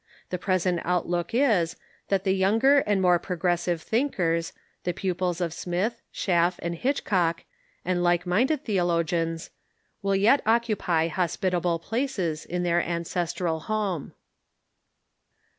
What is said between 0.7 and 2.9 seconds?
outlook is, that the younger